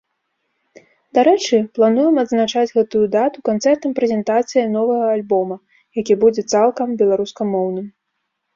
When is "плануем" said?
1.79-2.15